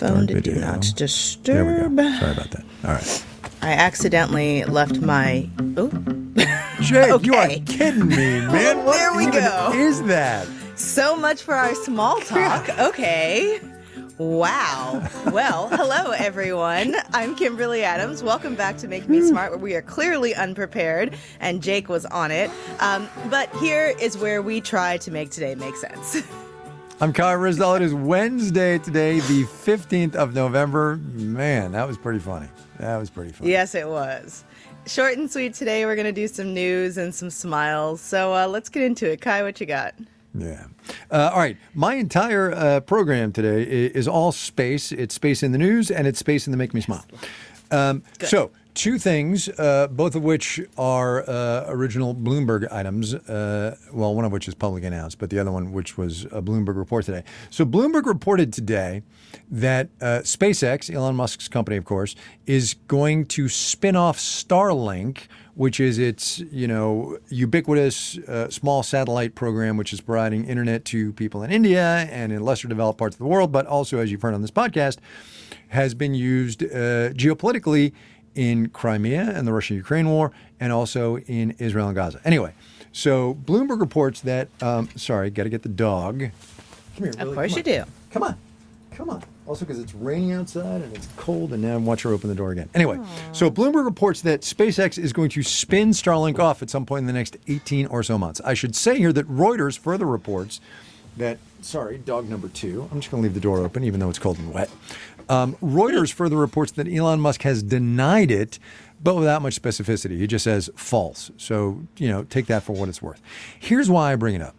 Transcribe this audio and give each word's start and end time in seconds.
phone 0.00 0.26
to 0.26 0.40
do 0.40 0.54
not 0.54 0.82
There 0.82 0.90
we 0.90 0.92
disturb. 0.96 1.96
go. 1.96 2.12
Sorry 2.18 2.32
about 2.32 2.50
that. 2.52 2.64
All 2.84 2.92
right. 2.94 3.24
I 3.62 3.72
accidentally 3.72 4.64
left 4.64 5.00
my. 5.00 5.48
Oh, 5.76 5.88
Jake, 6.80 7.24
you 7.26 7.34
are 7.34 7.44
Okay. 7.44 7.60
kidding 7.66 8.08
me, 8.08 8.16
man. 8.40 8.84
What 8.84 8.94
There 8.96 9.14
we 9.14 9.26
go. 9.26 9.72
is 9.74 10.02
that? 10.04 10.46
so 10.76 11.14
much 11.14 11.42
for 11.42 11.54
our 11.54 11.74
small 11.74 12.18
talk. 12.20 12.68
Okay. 12.78 13.60
Wow. 14.16 15.06
Well, 15.32 15.68
hello 15.68 16.12
everyone. 16.12 16.94
I'm 17.12 17.34
Kimberly 17.36 17.82
Adams. 17.84 18.22
Welcome 18.22 18.54
back 18.54 18.76
to 18.78 18.88
Make 18.88 19.08
Me 19.08 19.20
Smart, 19.26 19.50
where 19.50 19.58
we 19.58 19.74
are 19.74 19.82
clearly 19.82 20.34
unprepared, 20.34 21.16
and 21.40 21.62
Jake 21.62 21.88
was 21.90 22.04
on 22.06 22.30
it. 22.30 22.50
Um, 22.80 23.08
but 23.30 23.54
here 23.56 23.94
is 24.00 24.16
where 24.18 24.40
we 24.42 24.60
try 24.62 24.96
to 24.98 25.10
make 25.10 25.30
today 25.30 25.54
make 25.54 25.76
sense. 25.76 26.22
I'm 27.02 27.14
Kai 27.14 27.32
Ryssdal. 27.32 27.76
It 27.76 27.82
is 27.82 27.94
Wednesday 27.94 28.76
today, 28.76 29.20
the 29.20 29.44
15th 29.44 30.14
of 30.14 30.34
November. 30.34 30.96
Man, 31.14 31.72
that 31.72 31.88
was 31.88 31.96
pretty 31.96 32.18
funny. 32.18 32.46
That 32.78 32.98
was 32.98 33.08
pretty 33.08 33.32
funny. 33.32 33.50
yes, 33.50 33.74
it 33.74 33.88
was. 33.88 34.44
Short 34.86 35.16
and 35.16 35.30
sweet 35.30 35.54
today. 35.54 35.86
We're 35.86 35.94
going 35.94 36.04
to 36.04 36.12
do 36.12 36.28
some 36.28 36.52
news 36.52 36.98
and 36.98 37.14
some 37.14 37.30
smiles. 37.30 38.02
So 38.02 38.34
uh, 38.34 38.46
let's 38.48 38.68
get 38.68 38.82
into 38.82 39.10
it. 39.10 39.22
Kai, 39.22 39.42
what 39.42 39.58
you 39.60 39.66
got? 39.66 39.94
Yeah. 40.34 40.66
Uh, 41.10 41.30
all 41.32 41.38
right. 41.38 41.56
My 41.72 41.94
entire 41.94 42.52
uh, 42.52 42.80
program 42.80 43.32
today 43.32 43.62
is 43.62 44.06
all 44.06 44.30
space. 44.30 44.92
It's 44.92 45.14
space 45.14 45.42
in 45.42 45.52
the 45.52 45.58
news 45.58 45.90
and 45.90 46.06
it's 46.06 46.18
space 46.18 46.46
in 46.46 46.50
the 46.50 46.58
Make 46.58 46.74
Me 46.74 46.82
Smile. 46.82 47.06
Um, 47.70 48.02
so, 48.22 48.50
two 48.74 48.98
things, 48.98 49.48
uh, 49.48 49.88
both 49.90 50.14
of 50.14 50.22
which 50.22 50.60
are 50.76 51.28
uh, 51.28 51.64
original 51.68 52.14
Bloomberg 52.14 52.70
items. 52.72 53.14
Uh, 53.14 53.76
well, 53.92 54.14
one 54.14 54.24
of 54.24 54.32
which 54.32 54.48
is 54.48 54.54
publicly 54.54 54.86
announced, 54.86 55.18
but 55.18 55.30
the 55.30 55.38
other 55.38 55.52
one, 55.52 55.72
which 55.72 55.98
was 55.98 56.24
a 56.26 56.42
Bloomberg 56.42 56.76
report 56.76 57.04
today. 57.04 57.24
So, 57.50 57.64
Bloomberg 57.64 58.06
reported 58.06 58.52
today 58.52 59.02
that 59.50 59.88
uh, 60.00 60.20
SpaceX, 60.22 60.92
Elon 60.92 61.16
Musk's 61.16 61.48
company, 61.48 61.76
of 61.76 61.84
course, 61.84 62.14
is 62.46 62.74
going 62.88 63.26
to 63.26 63.48
spin 63.48 63.96
off 63.96 64.18
Starlink 64.18 65.28
which 65.60 65.78
is 65.78 65.98
its 65.98 66.38
you 66.38 66.66
know 66.66 67.18
ubiquitous 67.28 68.16
uh, 68.18 68.48
small 68.48 68.82
satellite 68.82 69.34
program, 69.34 69.76
which 69.76 69.92
is 69.92 70.00
providing 70.00 70.46
internet 70.46 70.86
to 70.86 71.12
people 71.12 71.42
in 71.42 71.50
India 71.50 72.08
and 72.10 72.32
in 72.32 72.42
lesser 72.42 72.66
developed 72.66 72.98
parts 72.98 73.14
of 73.14 73.18
the 73.18 73.26
world, 73.26 73.52
but 73.52 73.66
also, 73.66 73.98
as 73.98 74.10
you've 74.10 74.22
heard 74.22 74.32
on 74.32 74.40
this 74.40 74.50
podcast, 74.50 74.96
has 75.68 75.92
been 75.92 76.14
used 76.14 76.62
uh, 76.62 77.10
geopolitically 77.12 77.92
in 78.34 78.68
Crimea 78.70 79.32
and 79.34 79.46
the 79.46 79.52
Russia-Ukraine 79.52 80.08
war, 80.08 80.32
and 80.58 80.72
also 80.72 81.18
in 81.18 81.52
Israel 81.58 81.86
and 81.88 81.96
Gaza. 81.96 82.20
Anyway, 82.24 82.52
so 82.92 83.34
Bloomberg 83.34 83.80
reports 83.80 84.20
that. 84.22 84.48
Um, 84.62 84.88
sorry, 84.96 85.30
got 85.30 85.44
to 85.44 85.48
get 85.50 85.62
the 85.62 85.68
dog. 85.68 86.20
Come 86.20 86.30
here. 86.96 87.08
Of 87.10 87.18
Willie, 87.18 87.34
course 87.34 87.54
come 87.54 87.62
you 87.66 87.80
on. 87.80 87.84
do. 87.86 87.92
Come 88.10 88.22
on. 88.22 88.36
Come 88.92 89.10
on. 89.10 89.22
Also, 89.46 89.64
because 89.64 89.80
it's 89.80 89.94
raining 89.94 90.32
outside 90.32 90.82
and 90.82 90.94
it's 90.94 91.08
cold, 91.16 91.52
and 91.52 91.62
now 91.62 91.78
watch 91.78 92.02
her 92.02 92.12
open 92.12 92.28
the 92.28 92.34
door 92.36 92.52
again. 92.52 92.68
Anyway, 92.74 93.00
so 93.32 93.50
Bloomberg 93.50 93.84
reports 93.84 94.20
that 94.20 94.42
SpaceX 94.42 94.98
is 94.98 95.12
going 95.12 95.30
to 95.30 95.42
spin 95.42 95.90
Starlink 95.90 96.38
off 96.38 96.62
at 96.62 96.70
some 96.70 96.86
point 96.86 97.00
in 97.00 97.06
the 97.06 97.12
next 97.12 97.36
18 97.48 97.86
or 97.86 98.02
so 98.02 98.16
months. 98.18 98.40
I 98.44 98.54
should 98.54 98.76
say 98.76 98.98
here 98.98 99.12
that 99.12 99.26
Reuters 99.28 99.76
further 99.78 100.06
reports 100.06 100.60
that, 101.16 101.38
sorry, 101.62 101.98
dog 101.98 102.28
number 102.28 102.48
two. 102.48 102.88
I'm 102.92 103.00
just 103.00 103.10
going 103.10 103.22
to 103.22 103.28
leave 103.28 103.34
the 103.34 103.40
door 103.40 103.58
open, 103.58 103.82
even 103.82 103.98
though 103.98 104.10
it's 104.10 104.18
cold 104.18 104.38
and 104.38 104.52
wet. 104.52 104.70
Um, 105.30 105.54
Reuters 105.62 106.12
further 106.12 106.36
reports 106.36 106.72
that 106.72 106.88
Elon 106.88 107.20
Musk 107.20 107.42
has 107.42 107.62
denied 107.62 108.32
it, 108.32 108.58
but 109.02 109.14
without 109.14 109.40
much 109.42 109.60
specificity. 109.62 110.18
He 110.18 110.26
just 110.26 110.44
says 110.44 110.68
false. 110.74 111.30
So, 111.36 111.82
you 111.96 112.08
know, 112.08 112.24
take 112.24 112.46
that 112.46 112.64
for 112.64 112.72
what 112.72 112.88
it's 112.88 113.00
worth. 113.00 113.22
Here's 113.58 113.88
why 113.88 114.12
I 114.12 114.16
bring 114.16 114.34
it 114.34 114.42
up. 114.42 114.56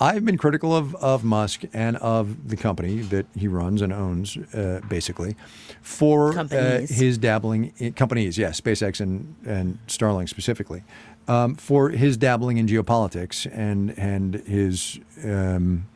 I've 0.00 0.24
been 0.24 0.38
critical 0.38 0.74
of, 0.74 0.94
of 0.96 1.22
Musk 1.22 1.62
and 1.72 1.96
of 1.98 2.48
the 2.48 2.56
company 2.56 3.00
that 3.02 3.26
he 3.36 3.46
runs 3.46 3.82
and 3.82 3.92
owns, 3.92 4.36
uh, 4.36 4.80
basically, 4.88 5.36
for 5.80 6.36
uh, 6.38 6.86
his 6.88 7.18
dabbling 7.18 7.72
in 7.78 7.92
companies, 7.92 8.38
yes, 8.38 8.60
SpaceX 8.60 9.00
and, 9.00 9.34
and 9.46 9.78
Starlink 9.86 10.28
specifically, 10.28 10.82
um, 11.28 11.54
for 11.54 11.90
his 11.90 12.16
dabbling 12.16 12.56
in 12.58 12.66
geopolitics 12.66 13.46
and 13.52 13.96
and 13.96 14.34
his 14.46 14.98
um, 15.24 15.86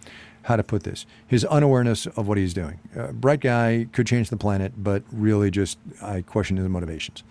how 0.47 0.57
to 0.57 0.63
put 0.63 0.85
this, 0.85 1.07
his 1.27 1.45
unawareness 1.45 2.07
of 2.07 2.29
what 2.29 2.39
he's 2.39 2.55
doing. 2.55 2.79
Uh, 2.97 3.09
bright 3.13 3.41
guy 3.41 3.89
could 3.93 4.07
change 4.07 4.31
the 4.31 4.37
planet, 4.37 4.73
but 4.77 5.03
really 5.13 5.51
just 5.51 5.77
I 6.01 6.23
question 6.23 6.57
his 6.57 6.69
motivations. 6.69 7.25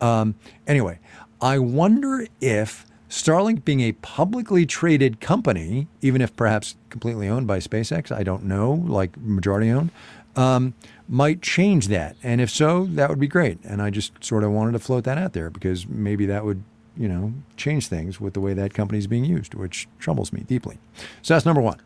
Um, 0.00 0.36
anyway, 0.66 0.98
I 1.40 1.58
wonder 1.58 2.26
if 2.40 2.86
Starlink 3.08 3.64
being 3.64 3.80
a 3.80 3.92
publicly 3.92 4.64
traded 4.64 5.20
company, 5.20 5.88
even 6.00 6.22
if 6.22 6.34
perhaps 6.36 6.76
completely 6.88 7.28
owned 7.28 7.46
by 7.46 7.58
SpaceX, 7.58 8.10
I 8.10 8.22
don't 8.22 8.44
know, 8.44 8.72
like 8.72 9.16
majority 9.18 9.70
owned, 9.70 9.90
um, 10.36 10.74
might 11.08 11.42
change 11.42 11.88
that. 11.88 12.16
And 12.22 12.40
if 12.40 12.48
so, 12.48 12.86
that 12.86 13.10
would 13.10 13.20
be 13.20 13.26
great. 13.26 13.58
And 13.64 13.82
I 13.82 13.90
just 13.90 14.24
sort 14.24 14.44
of 14.44 14.52
wanted 14.52 14.72
to 14.72 14.78
float 14.78 15.04
that 15.04 15.18
out 15.18 15.32
there 15.32 15.50
because 15.50 15.86
maybe 15.86 16.26
that 16.26 16.44
would, 16.44 16.62
you 16.96 17.08
know, 17.08 17.32
change 17.56 17.88
things 17.88 18.20
with 18.20 18.34
the 18.34 18.40
way 18.40 18.52
that 18.54 18.74
company 18.74 18.98
is 18.98 19.06
being 19.06 19.24
used, 19.24 19.54
which 19.54 19.88
troubles 19.98 20.32
me 20.32 20.42
deeply. 20.46 20.78
So 21.22 21.34
that's 21.34 21.46
number 21.46 21.60
one. 21.62 21.78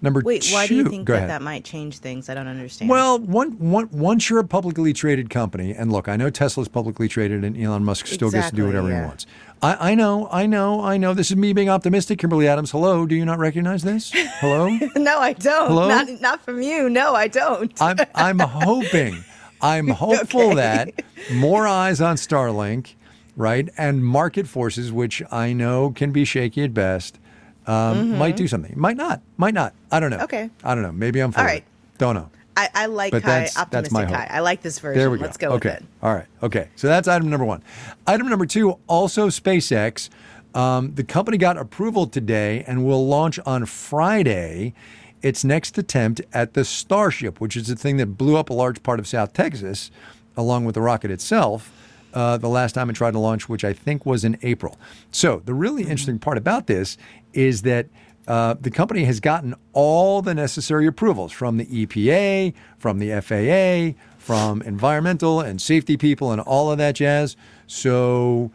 Number 0.00 0.22
Mm. 0.22 0.24
Wait, 0.24 0.42
two. 0.42 0.54
why 0.54 0.66
do 0.66 0.74
you 0.74 0.84
think 0.88 1.06
that 1.06 1.14
ahead. 1.16 1.28
that 1.30 1.42
might 1.42 1.64
change 1.64 1.98
things? 1.98 2.30
I 2.30 2.34
don't 2.34 2.46
understand. 2.48 2.88
Well, 2.90 3.18
one, 3.18 3.50
one, 3.58 3.90
once 3.92 4.30
you're 4.30 4.38
a 4.38 4.44
publicly 4.44 4.94
traded 4.94 5.28
company, 5.28 5.72
and 5.74 5.92
look, 5.92 6.08
I 6.08 6.16
know 6.16 6.30
Tesla's 6.30 6.66
publicly 6.66 7.08
traded, 7.08 7.44
and 7.44 7.54
Elon 7.62 7.84
Musk 7.84 8.06
still 8.06 8.30
gets 8.30 8.48
to 8.50 8.56
do 8.56 8.62
Exactly, 8.66 8.82
whatever 8.82 8.88
he 9.02 9.06
wants. 9.06 9.26
I, 9.62 9.90
I 9.90 9.94
know, 9.94 10.28
I 10.32 10.46
know, 10.46 10.82
I 10.82 10.96
know. 10.96 11.12
This 11.12 11.30
is 11.30 11.36
me 11.36 11.52
being 11.52 11.68
optimistic. 11.68 12.18
Kimberly 12.18 12.48
Adams, 12.48 12.70
hello. 12.70 13.04
Do 13.04 13.14
you 13.14 13.26
not 13.26 13.38
recognize 13.38 13.82
this? 13.82 14.10
Hello. 14.40 14.68
no, 14.96 15.18
I 15.18 15.34
don't. 15.34 15.68
Hello? 15.68 15.88
Not 15.88 16.08
not 16.22 16.42
from 16.42 16.62
you. 16.62 16.88
No, 16.88 17.14
I 17.14 17.28
don't. 17.28 17.70
I'm, 17.82 17.98
I'm 18.14 18.38
hoping, 18.38 19.22
I'm 19.60 19.88
hopeful 20.04 20.52
Okay. 20.52 20.54
that 20.54 21.04
more 21.34 21.66
eyes 21.66 22.00
on 22.00 22.16
Starlink, 22.16 22.94
right, 23.40 23.68
and 23.76 24.04
market 24.04 24.46
forces, 24.46 24.92
which 24.92 25.22
I 25.32 25.52
know 25.52 25.90
can 25.90 26.12
be 26.12 26.24
shaky 26.24 26.62
at 26.62 26.74
best, 26.74 27.18
um, 27.66 28.18
might 28.18 28.36
do 28.36 28.46
something. 28.46 28.74
Might 28.76 28.96
not. 28.96 29.20
Might 29.36 29.54
not. 29.54 29.74
I 29.90 30.00
don't 30.00 30.10
know. 30.10 30.16
Mm-hmm. 30.16 30.24
Okay. 30.24 30.50
I 30.62 30.74
don't 30.74 30.82
know. 30.82 30.92
Maybe 30.92 31.20
I'm. 31.20 31.32
All 31.36 31.44
right. 31.44 31.58
it. 31.58 31.98
Don't 31.98 32.14
know. 32.14 32.30
I, 32.56 32.68
I 32.74 32.86
like 32.86 33.12
But 33.12 33.22
Kai, 33.22 33.28
that's- 33.28 33.56
optimistic 33.56 34.08
hope. 34.08 34.30
I 34.30 34.40
like 34.40 34.60
this 34.60 34.78
version. 34.78 34.98
There 34.98 35.10
we 35.10 35.18
go. 35.18 35.24
Let's 35.24 35.36
go 35.36 35.52
okay. 35.52 35.70
with 35.70 35.82
it. 35.82 35.84
All 36.02 36.14
right. 36.14 36.26
Okay. 36.42 36.68
So 36.76 36.88
that's 36.88 37.08
item 37.08 37.30
number 37.30 37.46
one. 37.46 37.62
Item 38.06 38.28
number 38.28 38.44
two, 38.44 38.78
also 38.86 39.28
SpaceX. 39.28 40.10
Um, 40.54 40.94
the 40.94 41.04
company 41.04 41.38
got 41.38 41.56
approval 41.56 42.06
today 42.06 42.64
and 42.66 42.84
will 42.84 43.06
launch 43.06 43.38
on 43.46 43.66
Friday 43.66 44.74
its 45.22 45.44
next 45.44 45.78
attempt 45.78 46.20
at 46.32 46.54
the 46.54 46.64
Starship, 46.64 47.40
which 47.40 47.56
is 47.56 47.68
the 47.68 47.76
thing 47.76 47.98
that 47.98 48.06
blew 48.18 48.36
up 48.36 48.50
a 48.50 48.52
large 48.52 48.82
part 48.82 48.98
of 48.98 49.06
South 49.06 49.32
Texas, 49.32 49.90
along 50.36 50.64
with 50.64 50.74
the 50.74 50.80
rocket 50.80 51.10
itself. 51.10 51.70
Uh, 52.12 52.36
the 52.36 52.48
last 52.48 52.72
time 52.74 52.90
it 52.90 52.94
tried 52.94 53.12
to 53.12 53.18
launch, 53.18 53.48
which 53.48 53.64
I 53.64 53.72
think 53.72 54.04
was 54.04 54.24
in 54.24 54.38
April. 54.42 54.78
So 55.10 55.42
the 55.44 55.54
really 55.54 55.82
interesting 55.82 56.18
part 56.18 56.38
about 56.38 56.66
this 56.66 56.98
is 57.32 57.62
that 57.62 57.86
uh, 58.26 58.54
the 58.60 58.70
company 58.70 59.04
has 59.04 59.18
gotten 59.20 59.54
all 59.72 60.22
the 60.22 60.34
necessary 60.34 60.86
approvals 60.86 61.32
from 61.32 61.56
the 61.56 61.66
EPA, 61.66 62.54
from 62.78 62.98
the 62.98 63.20
FAA, 63.20 64.00
from 64.18 64.62
environmental 64.62 65.40
and 65.40 65.60
safety 65.60 65.96
people, 65.96 66.30
and 66.30 66.40
all 66.40 66.70
of 66.70 66.78
that 66.78 66.94
jazz. 66.94 67.36
So, 67.66 68.50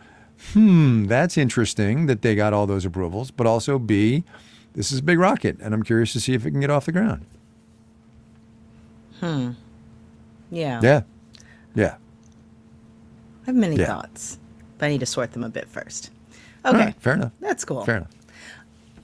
hmm, 0.54 1.06
that's 1.08 1.38
interesting 1.38 2.06
that 2.06 2.22
they 2.22 2.36
got 2.36 2.54
all 2.54 2.68
those 2.68 2.86
approvals. 2.86 3.32
But 3.32 3.48
also, 3.48 3.80
B, 3.80 4.24
this 4.74 4.92
is 4.92 5.00
a 5.00 5.04
big 5.04 5.20
rocket, 5.20 5.58
and 5.60 5.74
I'm 5.74 5.84
curious 5.84 6.14
to 6.14 6.20
see 6.20 6.34
if 6.34 6.46
it 6.46 6.52
can 6.52 6.62
get 6.62 6.70
off 6.70 6.86
the 6.86 6.92
ground. 6.92 7.26
Hmm. 9.20 9.52
Yeah. 10.52 10.80
Yeah, 10.84 11.02
yeah. 11.74 11.96
I 13.46 13.52
have 13.52 13.56
many 13.56 13.76
Yeah. 13.78 13.86
thoughts, 13.88 14.38
but 14.78 14.88
I 14.88 14.90
need 14.90 15.00
to 15.02 15.06
sort 15.06 15.32
them 15.34 15.44
a 15.44 15.50
bit 15.50 15.70
first. 15.70 16.10
Okay. 16.66 16.78
right, 16.78 16.96
fair 17.00 17.14
enough. 17.14 17.32
That's 17.40 17.64
cool. 17.64 17.86
Fair 17.86 17.98
enough. 17.98 18.10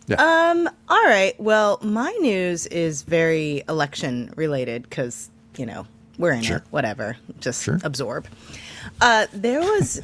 Yeah. 0.07 0.15
Um, 0.51 0.67
all 0.89 1.03
right. 1.05 1.39
Well, 1.39 1.79
my 1.83 2.11
news 2.21 2.65
is 2.67 3.03
very 3.03 3.63
election 3.69 4.33
related 4.35 4.83
because, 4.83 5.29
you 5.57 5.65
know, 5.67 5.85
we're 6.17 6.31
in 6.31 6.41
Sure. 6.41 6.57
it. 6.57 6.63
Whatever. 6.71 7.17
Just 7.39 7.63
Sure. 7.63 7.79
absorb. 7.83 8.25
Uh, 8.99 9.27
there 9.31 9.59
was, 9.59 10.01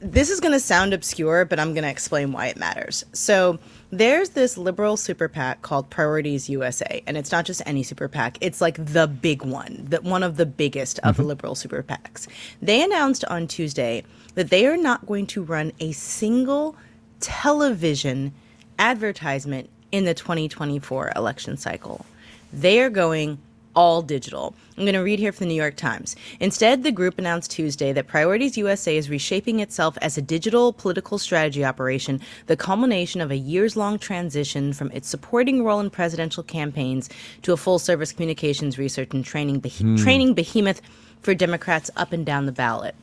this 0.00 0.30
is 0.30 0.40
going 0.40 0.52
to 0.52 0.60
sound 0.60 0.92
obscure, 0.92 1.44
but 1.44 1.58
I'm 1.58 1.72
going 1.72 1.84
to 1.84 1.90
explain 1.90 2.32
why 2.32 2.48
it 2.48 2.56
matters. 2.56 3.04
So 3.12 3.58
there's 3.90 4.30
this 4.30 4.58
liberal 4.58 4.96
super 4.96 5.28
PAC 5.28 5.62
called 5.62 5.88
Priorities 5.88 6.50
USA, 6.50 7.02
and 7.06 7.16
it's 7.16 7.32
not 7.32 7.46
just 7.46 7.62
any 7.64 7.82
super 7.82 8.08
PAC, 8.08 8.36
it's 8.40 8.60
like 8.60 8.84
the 8.84 9.06
big 9.06 9.42
one, 9.42 9.86
the, 9.88 10.02
one 10.02 10.22
of 10.22 10.36
the 10.36 10.46
biggest 10.46 10.98
of 10.98 11.16
the 11.16 11.22
mm-hmm. 11.22 11.28
liberal 11.28 11.54
super 11.54 11.82
PACs. 11.82 12.28
They 12.60 12.82
announced 12.84 13.24
on 13.26 13.46
Tuesday 13.46 14.04
that 14.34 14.50
they 14.50 14.66
are 14.66 14.76
not 14.76 15.06
going 15.06 15.26
to 15.28 15.42
run 15.42 15.72
a 15.80 15.92
single 15.92 16.76
television 17.20 18.34
advertisement 18.78 19.70
in 19.92 20.04
the 20.04 20.14
2024 20.14 21.12
election 21.16 21.56
cycle. 21.56 22.04
They 22.52 22.80
are 22.80 22.90
going 22.90 23.38
all 23.76 24.02
digital. 24.02 24.54
I'm 24.76 24.84
going 24.84 24.94
to 24.94 25.00
read 25.00 25.18
here 25.18 25.32
from 25.32 25.44
the 25.44 25.54
New 25.54 25.60
York 25.60 25.76
Times. 25.76 26.16
Instead, 26.40 26.82
the 26.82 26.90
group 26.90 27.18
announced 27.18 27.50
Tuesday 27.50 27.92
that 27.92 28.08
Priorities 28.08 28.58
USA 28.58 28.96
is 28.96 29.08
reshaping 29.08 29.60
itself 29.60 29.96
as 30.02 30.18
a 30.18 30.22
digital 30.22 30.72
political 30.72 31.18
strategy 31.18 31.64
operation, 31.64 32.20
the 32.46 32.56
culmination 32.56 33.20
of 33.20 33.30
a 33.30 33.36
years 33.36 33.76
long 33.76 33.98
transition 33.98 34.72
from 34.72 34.90
its 34.90 35.08
supporting 35.08 35.62
role 35.62 35.80
in 35.80 35.90
presidential 35.90 36.42
campaigns 36.42 37.08
to 37.42 37.52
a 37.52 37.56
full 37.56 37.78
service 37.78 38.12
communications 38.12 38.78
research 38.78 39.10
and 39.12 39.24
training, 39.24 39.60
beh- 39.60 39.80
hmm. 39.80 39.96
training 39.96 40.34
behemoth 40.34 40.80
for 41.20 41.34
Democrats 41.34 41.90
up 41.96 42.12
and 42.12 42.24
down 42.24 42.46
the 42.46 42.52
ballot. 42.52 42.94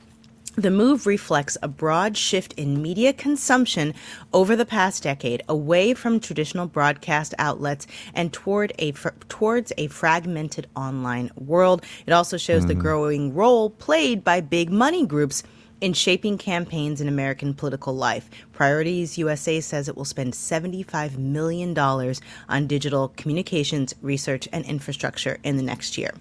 The 0.56 0.70
move 0.70 1.08
reflects 1.08 1.58
a 1.64 1.68
broad 1.68 2.16
shift 2.16 2.54
in 2.54 2.80
media 2.80 3.12
consumption 3.12 3.96
over 4.32 4.56
the 4.56 4.68
past 4.68 5.02
decade, 5.02 5.42
away 5.50 5.96
from 5.96 6.20
traditional 6.20 6.68
broadcast 6.68 7.34
outlets 7.40 7.88
and 8.14 8.32
toward 8.32 8.72
a 8.78 8.92
fr- 8.92 9.10
towards 9.30 9.74
a 9.80 9.88
fragmented 9.88 10.68
online 10.76 11.32
world. 11.36 11.84
It 12.06 12.14
also 12.14 12.38
shows 12.38 12.68
the 12.68 12.76
hmm. 12.76 12.82
growing 12.82 13.34
role 13.34 13.72
played 13.72 14.24
by 14.24 14.42
big 14.42 14.70
money 14.70 15.08
groups 15.08 15.42
in 15.82 15.94
shaping 15.94 16.38
campaigns 16.38 17.02
in 17.02 17.08
American 17.08 17.56
political 17.56 17.96
life. 17.96 18.30
Priorities 18.52 19.18
USA 19.18 19.60
says 19.60 19.90
it 19.90 19.98
will 19.98 20.06
spend 20.06 20.34
$75 20.34 21.18
million 21.18 21.78
on 21.78 22.68
digital 22.68 23.10
communications, 23.18 23.96
research, 24.04 24.48
and 24.54 24.66
infrastructure 24.66 25.40
in 25.44 25.58
the 25.58 25.64
next 25.64 25.98
year. 25.98 26.14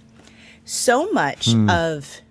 So 0.64 1.12
much 1.12 1.52
hmm. 1.52 1.68
of 1.68 2.22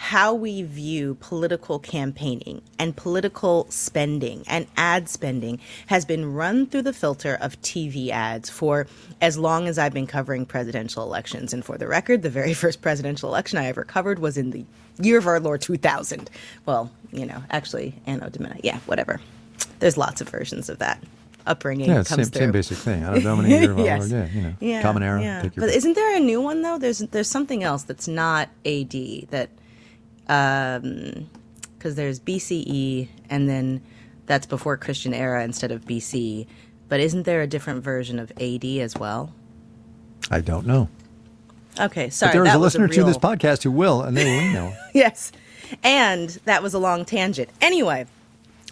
how 0.00 0.32
we 0.32 0.62
view 0.62 1.16
political 1.18 1.80
campaigning 1.80 2.62
and 2.78 2.94
political 2.94 3.66
spending 3.68 4.44
and 4.46 4.64
ad 4.76 5.08
spending 5.08 5.58
has 5.88 6.04
been 6.04 6.32
run 6.34 6.66
through 6.68 6.82
the 6.82 6.92
filter 6.92 7.36
of 7.40 7.60
TV 7.62 8.10
ads 8.10 8.48
for 8.48 8.86
as 9.20 9.36
long 9.36 9.66
as 9.66 9.76
I've 9.76 9.92
been 9.92 10.06
covering 10.06 10.46
presidential 10.46 11.02
elections. 11.02 11.52
And 11.52 11.64
for 11.64 11.76
the 11.76 11.88
record, 11.88 12.22
the 12.22 12.30
very 12.30 12.54
first 12.64 12.80
presidential 12.80 13.28
election 13.28 13.58
I 13.58 13.66
ever 13.66 13.82
covered 13.82 14.20
was 14.20 14.38
in 14.38 14.50
the 14.52 14.64
year 15.00 15.18
of 15.18 15.26
our 15.26 15.40
Lord 15.40 15.62
2000. 15.62 16.30
Well, 16.64 16.92
you 17.10 17.26
know, 17.26 17.42
actually, 17.50 17.92
Anno 18.06 18.28
Domini. 18.28 18.60
Yeah, 18.62 18.78
whatever. 18.86 19.20
There's 19.80 19.96
lots 19.96 20.20
of 20.20 20.28
versions 20.28 20.68
of 20.68 20.78
that. 20.78 21.02
Upbringing 21.44 21.88
Yeah, 21.90 22.02
same, 22.04 22.24
through. 22.24 22.40
same 22.40 22.52
basic 22.52 22.76
thing. 22.78 23.04
I 23.04 23.14
don't 23.14 23.24
know 23.24 23.34
many 23.34 23.48
years 23.48 23.76
yes. 23.78 24.10
yeah, 24.10 24.28
you 24.32 24.42
know, 24.42 24.54
Yeah, 24.60 24.82
common 24.82 25.02
era. 25.02 25.20
yeah. 25.20 25.42
But 25.42 25.54
pick. 25.54 25.74
isn't 25.76 25.94
there 25.94 26.16
a 26.16 26.20
new 26.20 26.40
one 26.40 26.62
though? 26.62 26.78
There's 26.78 26.98
there's 26.98 27.28
something 27.28 27.64
else 27.64 27.82
that's 27.82 28.06
not 28.06 28.48
AD 28.64 28.92
that 29.30 29.48
Um, 30.28 31.28
because 31.76 31.94
there's 31.94 32.18
BCE 32.18 33.08
and 33.30 33.48
then 33.48 33.80
that's 34.26 34.46
before 34.46 34.76
Christian 34.76 35.14
era 35.14 35.44
instead 35.44 35.70
of 35.70 35.84
BC. 35.84 36.46
But 36.88 37.00
isn't 37.00 37.22
there 37.22 37.40
a 37.40 37.46
different 37.46 37.84
version 37.84 38.18
of 38.18 38.32
AD 38.40 38.64
as 38.64 38.96
well? 38.96 39.32
I 40.30 40.40
don't 40.40 40.66
know. 40.66 40.88
Okay, 41.78 42.10
sorry. 42.10 42.30
But 42.30 42.32
there 42.32 42.44
is 42.46 42.54
a 42.54 42.58
listener 42.58 42.88
to 42.88 42.96
real- 42.96 43.06
this 43.06 43.16
podcast 43.16 43.62
who 43.62 43.70
will, 43.70 44.02
and 44.02 44.16
they 44.16 44.24
will 44.24 44.40
email. 44.40 44.74
yes. 44.94 45.30
And 45.84 46.30
that 46.44 46.62
was 46.62 46.74
a 46.74 46.78
long 46.78 47.04
tangent. 47.04 47.50
Anyway, 47.60 48.06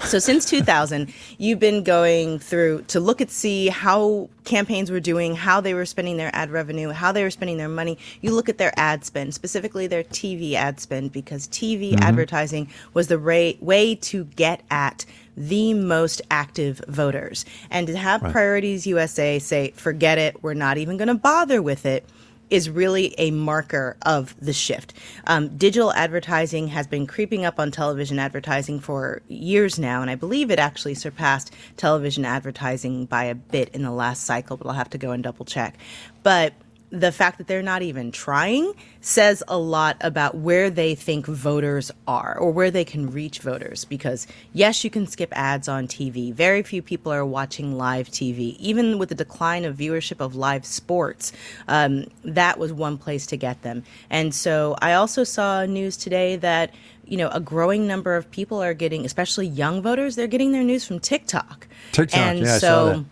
so 0.03 0.19
since 0.19 0.45
2000, 0.45 1.13
you've 1.39 1.59
been 1.59 1.83
going 1.83 2.39
through 2.39 2.83
to 2.89 3.01
look 3.01 3.23
at 3.23 3.31
see 3.31 3.69
how 3.69 4.29
campaigns 4.45 4.91
were 4.91 5.01
doing, 5.01 5.35
how 5.35 5.61
they 5.61 5.73
were 5.73 5.87
spending 5.87 6.19
their 6.19 6.31
ad 6.35 6.51
revenue, 6.51 6.91
how 6.91 7.13
they 7.13 7.23
were 7.23 7.31
spending 7.31 7.57
their 7.57 7.69
money. 7.69 7.99
You 8.21 8.35
look 8.35 8.51
at 8.51 8.59
their 8.59 8.73
ad 8.77 9.07
spend, 9.07 9.35
specifically 9.35 9.87
their 9.87 10.05
TV 10.05 10.53
ad 10.53 10.81
spend, 10.81 11.13
because 11.13 11.49
TV 11.49 11.93
mm-hmm. 11.93 12.03
advertising 12.03 12.69
was 12.93 13.09
the 13.09 13.19
ra- 13.19 13.53
way 13.61 13.95
to 13.95 14.25
get 14.25 14.63
at 14.71 15.07
the 15.35 15.73
most 15.73 16.21
active 16.31 16.83
voters. 16.89 17.45
And 17.71 17.87
to 17.87 17.97
have 17.97 18.23
Right. 18.23 18.33
Priorities 18.33 18.87
USA 18.87 19.39
say, 19.39 19.71
forget 19.77 20.19
it, 20.19 20.43
we're 20.43 20.55
not 20.55 20.79
even 20.79 20.97
going 20.97 21.09
to 21.09 21.15
bother 21.15 21.63
with 21.63 21.87
it 21.87 22.05
is 22.51 22.71
really 22.71 23.15
a 23.19 23.31
marker 23.31 23.97
of 24.03 24.35
the 24.41 24.53
shift. 24.53 24.95
Um, 25.27 25.57
digital 25.57 25.93
advertising 25.93 26.69
has 26.69 26.87
been 26.87 27.07
creeping 27.07 27.45
up 27.45 27.59
on 27.59 27.71
television 27.71 28.19
advertising 28.19 28.81
for 28.81 29.23
years 29.29 29.79
now, 29.79 30.01
and 30.03 30.11
I 30.11 30.15
believe 30.15 30.51
it 30.51 30.59
actually 30.59 30.95
surpassed 30.95 31.53
television 31.77 32.25
advertising 32.25 33.07
by 33.07 33.25
a 33.25 33.35
bit 33.35 33.71
in 33.75 33.83
the 33.83 33.91
last 33.91 34.25
cycle, 34.25 34.57
but 34.57 34.67
I'll 34.67 34.75
have 34.75 34.91
to 34.91 34.99
go 34.99 35.11
and 35.11 35.23
double 35.23 35.45
check. 35.45 35.77
But 36.23 36.55
the 36.91 37.11
fact 37.11 37.39
that 37.39 37.47
they're 37.47 37.63
not 37.63 37.83
even 37.83 38.13
trying 38.13 38.73
says 39.01 39.43
a 39.49 39.59
lot 39.59 39.97
about 40.01 40.37
where 40.37 40.71
they 40.71 40.95
think 40.95 41.27
voters 41.27 41.91
are 42.07 42.39
or 42.39 42.51
where 42.51 42.71
they 42.71 42.85
can 42.85 43.11
reach 43.11 43.41
voters 43.41 43.85
because 43.85 44.27
yes 44.53 44.85
you 44.85 44.91
can 44.91 45.07
skip 45.07 45.31
ads 45.33 45.69
on 45.69 45.87
TV 45.87 46.33
very 46.33 46.63
few 46.63 46.81
people 46.83 47.13
are 47.13 47.27
watching 47.27 47.77
live 47.77 48.09
TV 48.09 48.57
even 48.59 48.99
with 48.99 49.09
the 49.09 49.15
decline 49.15 49.65
of 49.65 49.77
viewership 49.77 50.21
of 50.21 50.37
live 50.37 50.65
sports 50.65 51.33
um, 51.69 52.07
that 52.25 52.59
was 52.59 52.73
one 52.73 52.99
place 52.99 53.27
to 53.27 53.37
get 53.37 53.63
them. 53.63 53.83
And 54.11 54.35
so 54.35 54.77
I 54.81 54.95
also 54.95 55.25
saw 55.25 55.65
news 55.67 55.97
today 55.97 56.37
that 56.37 56.73
you 57.05 57.17
know 57.17 57.29
a 57.29 57.41
growing 57.41 57.87
number 57.87 58.17
of 58.17 58.31
people 58.31 58.63
are 58.63 58.75
getting 58.75 59.05
especially 59.05 59.47
young 59.47 59.81
voters 59.81 60.17
they're 60.17 60.27
getting 60.27 60.53
their 60.53 60.65
news 60.65 60.85
from 60.85 60.99
TikTok. 60.99 61.69
TikTok, 61.93 62.19
and 62.19 62.41
yeah, 62.41 62.55
I 62.55 62.59
so 62.59 62.67
saw 62.67 62.85
that. 62.93 63.05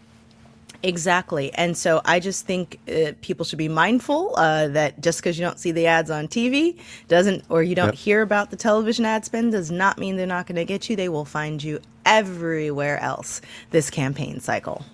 Exactly. 0.84 1.50
And 1.54 1.76
so 1.76 2.02
I 2.04 2.20
just 2.20 2.44
think 2.46 2.78
uh, 2.88 3.12
people 3.22 3.44
should 3.46 3.58
be 3.58 3.68
mindful 3.68 4.34
uh, 4.36 4.68
that 4.68 5.00
just 5.00 5.18
because 5.20 5.38
you 5.38 5.44
don't 5.44 5.58
see 5.58 5.72
the 5.72 5.86
ads 5.86 6.10
on 6.10 6.28
TV 6.28 6.78
doesn't, 7.08 7.42
or 7.48 7.62
you 7.62 7.74
don't 7.74 7.86
Yep. 7.86 7.94
hear 7.94 8.20
about 8.22 8.50
the 8.50 8.56
television 8.56 9.06
ad 9.06 9.24
spend, 9.24 9.52
does 9.52 9.70
not 9.70 9.98
mean 9.98 10.16
they're 10.16 10.26
not 10.26 10.46
going 10.46 10.56
to 10.56 10.64
get 10.66 10.90
you. 10.90 10.94
They 10.96 11.08
will 11.08 11.24
find 11.24 11.62
you 11.64 11.80
everywhere 12.04 12.98
else 13.00 13.40
this 13.70 13.88
campaign 13.88 14.40
cycle. 14.40 14.84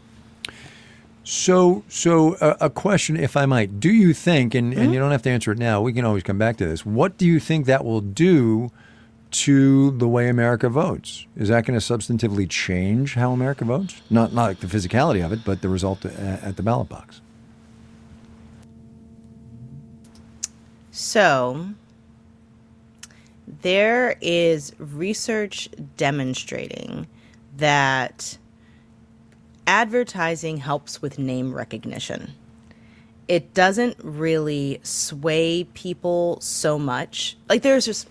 So, 1.24 1.84
so 1.88 2.34
uh, 2.36 2.56
a 2.60 2.70
question, 2.70 3.16
if 3.16 3.36
I 3.36 3.46
might, 3.46 3.80
do 3.80 3.90
you 3.92 4.14
think, 4.14 4.54
and, 4.54 4.72
Mm-hmm. 4.72 4.80
and 4.82 4.92
you 4.94 5.00
don't 5.00 5.10
have 5.10 5.22
to 5.22 5.30
answer 5.30 5.52
it 5.52 5.58
now, 5.58 5.80
we 5.82 5.92
can 5.92 6.04
always 6.04 6.22
come 6.22 6.38
back 6.38 6.56
to 6.58 6.66
this. 6.66 6.86
What 6.86 7.18
do 7.18 7.26
you 7.26 7.40
think 7.40 7.66
that 7.66 7.84
will 7.84 8.00
do 8.00 8.70
to 9.30 9.90
the 9.92 10.08
way 10.08 10.28
America 10.28 10.68
votes? 10.68 11.26
Is 11.36 11.48
that 11.48 11.64
going 11.64 11.78
to 11.78 11.84
substantively 11.84 12.48
change 12.48 13.14
how 13.14 13.32
America 13.32 13.64
votes? 13.64 14.00
Not, 14.10 14.32
not 14.32 14.44
like 14.44 14.60
the 14.60 14.66
physicality 14.66 15.24
of 15.24 15.32
it, 15.32 15.40
but 15.44 15.62
the 15.62 15.68
result 15.68 16.04
uh, 16.04 16.08
at 16.08 16.56
the 16.56 16.62
ballot 16.62 16.88
box. 16.88 17.20
So 20.90 21.68
there 23.62 24.16
is 24.20 24.72
research 24.78 25.68
demonstrating 25.96 27.06
that 27.56 28.38
advertising 29.66 30.56
helps 30.56 31.00
with 31.00 31.18
name 31.18 31.54
recognition. 31.54 32.32
It 33.28 33.54
doesn't 33.54 33.96
really 34.02 34.80
sway 34.82 35.64
people 35.74 36.38
so 36.40 36.78
much. 36.78 37.36
Like 37.48 37.62
there's 37.62 37.84
just 37.84 38.08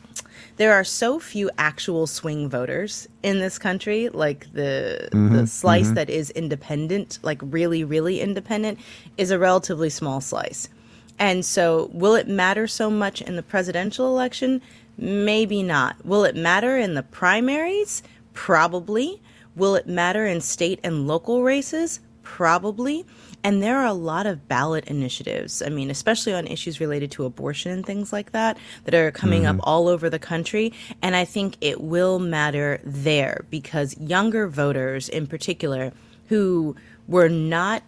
there 0.57 0.73
are 0.73 0.83
so 0.83 1.19
few 1.19 1.49
actual 1.57 2.07
swing 2.07 2.49
voters 2.49 3.07
in 3.23 3.39
this 3.39 3.57
country 3.57 4.09
like 4.09 4.51
the 4.53 5.09
mm-hmm. 5.11 5.35
the 5.35 5.47
slice 5.47 5.85
mm-hmm. 5.85 5.95
that 5.95 6.09
is 6.09 6.29
independent 6.31 7.19
like 7.21 7.39
really 7.43 7.83
really 7.83 8.19
independent 8.19 8.79
is 9.17 9.31
a 9.31 9.39
relatively 9.39 9.89
small 9.89 10.21
slice. 10.21 10.69
And 11.17 11.43
so 11.43 11.89
will 11.93 12.15
it 12.15 12.27
matter 12.27 12.65
so 12.65 12.89
much 12.89 13.21
in 13.21 13.35
the 13.35 13.43
presidential 13.43 14.07
election? 14.07 14.61
Maybe 14.97 15.63
not. 15.63 16.05
Will 16.05 16.23
it 16.23 16.35
matter 16.35 16.77
in 16.77 16.93
the 16.93 17.03
primaries? 17.03 18.01
Probably. 18.33 19.21
Will 19.55 19.75
it 19.75 19.87
matter 19.87 20.25
in 20.25 20.39
state 20.39 20.79
and 20.83 21.07
local 21.07 21.43
races? 21.43 21.99
Probably 22.23 23.05
and 23.43 23.63
there 23.63 23.77
are 23.77 23.85
a 23.85 23.93
lot 23.93 24.25
of 24.25 24.47
ballot 24.47 24.85
initiatives, 24.85 25.61
I 25.61 25.69
mean, 25.69 25.89
especially 25.89 26.33
on 26.33 26.47
issues 26.47 26.79
related 26.79 27.11
to 27.11 27.25
abortion 27.25 27.71
and 27.71 27.85
things 27.85 28.11
like 28.11 28.31
that, 28.31 28.57
that 28.85 28.93
are 28.93 29.11
coming 29.11 29.45
up 29.45 29.57
mm-hmm. 29.57 29.69
all 29.69 29.87
over 29.87 30.09
the 30.09 30.19
country. 30.19 30.73
And 31.01 31.15
I 31.15 31.25
think 31.25 31.55
it 31.61 31.81
will 31.81 32.19
matter 32.19 32.81
there 32.83 33.45
because 33.49 33.97
younger 33.97 34.47
voters, 34.47 35.09
in 35.09 35.27
particular, 35.27 35.91
who 36.27 36.75
were 37.07 37.29
not 37.29 37.83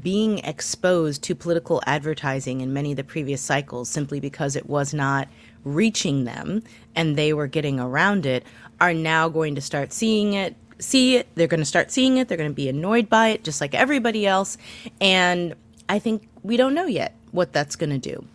being 0.00 0.38
exposed 0.40 1.22
to 1.22 1.34
political 1.34 1.80
advertising 1.86 2.60
in 2.60 2.72
many 2.72 2.90
of 2.90 2.96
the 2.96 3.04
previous 3.04 3.40
cycles 3.40 3.88
simply 3.88 4.18
because 4.18 4.56
it 4.56 4.68
was 4.68 4.92
not 4.92 5.28
reaching 5.64 6.24
them 6.24 6.62
and 6.96 7.16
they 7.16 7.32
were 7.32 7.46
getting 7.46 7.78
around 7.78 8.26
it, 8.26 8.44
are 8.80 8.92
now 8.92 9.28
going 9.28 9.54
to 9.54 9.60
start 9.60 9.92
seeing 9.92 10.32
it 10.32 10.56
see 10.78 11.16
it, 11.16 11.28
they're 11.34 11.46
going 11.46 11.60
to 11.60 11.66
start 11.66 11.90
seeing 11.90 12.18
it, 12.18 12.28
they're 12.28 12.38
going 12.38 12.50
to 12.50 12.54
be 12.54 12.68
annoyed 12.68 13.08
by 13.08 13.28
it 13.28 13.44
just 13.44 13.60
like 13.60 13.74
everybody 13.74 14.26
else. 14.26 14.58
And 15.00 15.54
I 15.88 15.98
think 15.98 16.28
we 16.42 16.56
don't 16.56 16.74
know 16.74 16.86
yet 16.86 17.14
what 17.32 17.52
that's 17.52 17.76
going 17.76 17.90
to 17.90 17.98
do 17.98 18.26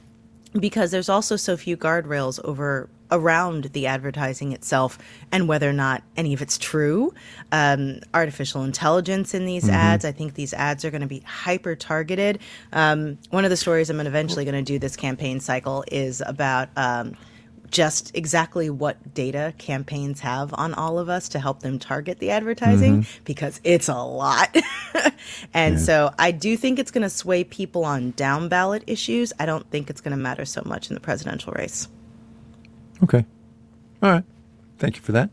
because 0.54 0.92
there's 0.92 1.10
also 1.10 1.36
so 1.36 1.56
few 1.56 1.78
guardrails 1.78 2.44
over 2.44 2.90
around 3.12 3.66
the 3.74 3.88
advertising 3.88 4.54
itself 4.54 4.98
and 5.32 5.48
whether 5.48 5.70
or 5.70 5.74
not 5.74 6.02
any 6.16 6.34
of 6.34 6.42
it's 6.42 6.58
true. 6.58 7.14
Um, 7.52 8.00
artificial 8.14 8.64
intelligence 8.64 9.34
in 9.34 9.46
these 9.46 9.68
ads. 9.68 10.06
I 10.06 10.14
think 10.14 10.36
these 10.36 10.54
ads 10.54 10.86
are 10.86 10.92
going 10.92 11.02
to 11.02 11.08
be 11.08 11.20
hyper 11.20 11.76
targeted. 11.76 12.40
Um, 12.72 13.18
one 13.30 13.44
of 13.44 13.50
the 13.50 13.58
stories 13.58 13.90
I'm 13.90 14.00
eventually 14.00 14.46
going 14.46 14.56
to 14.56 14.62
do 14.62 14.80
this 14.80 14.96
campaign 14.96 15.40
cycle 15.40 15.84
is 15.92 16.24
about. 16.26 16.70
Um, 16.76 17.18
just 17.72 18.16
exactly 18.16 18.70
what 18.70 19.14
data 19.14 19.54
campaigns 19.58 20.20
have 20.20 20.54
on 20.54 20.74
all 20.74 21.00
of 21.00 21.10
us 21.10 21.30
to 21.30 21.40
help 21.40 21.62
them 21.62 21.80
target 21.80 22.20
the 22.20 22.30
advertising 22.30 23.06
because 23.24 23.60
it's 23.64 23.88
a 23.88 23.96
lot. 23.96 24.56
And 25.54 25.80
so 25.80 26.14
I 26.18 26.32
do 26.32 26.58
think 26.58 26.80
it's 26.80 26.92
going 26.92 27.04
to 27.04 27.10
sway 27.10 27.44
people 27.44 27.86
on 27.86 28.12
down 28.12 28.50
ballot 28.50 28.84
issues. 28.88 29.34
I 29.40 29.46
don't 29.46 29.70
think 29.70 29.90
it's 29.90 30.02
going 30.02 30.12
to 30.12 30.18
matter 30.18 30.46
so 30.46 30.62
much 30.66 30.90
in 30.90 30.96
the 30.96 31.00
presidential 31.00 31.54
race. 31.54 31.88
Okay. 33.04 33.26
All 34.02 34.12
right. 34.12 34.24
Thank 34.78 34.96
you 34.96 35.02
for 35.02 35.12
that. 35.14 35.30